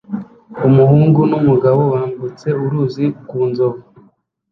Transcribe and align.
Umuhungu 0.67 1.19
numugabo 1.29 1.81
bambutse 1.93 2.47
uruzi 2.63 3.05
ku 3.29 3.39
nzovu 3.49 3.81